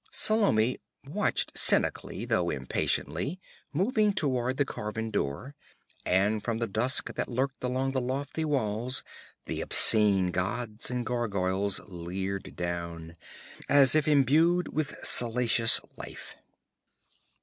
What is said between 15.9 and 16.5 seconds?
life.